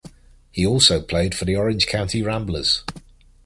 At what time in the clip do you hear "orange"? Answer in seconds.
1.55-1.85